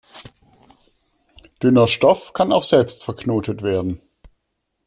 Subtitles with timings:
[1.61, 4.01] Dünner Stoff kann auch selbst verknotet werden.